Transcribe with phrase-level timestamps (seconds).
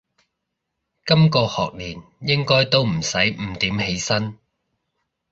[1.05, 4.39] 今個學年應該都唔使五點起身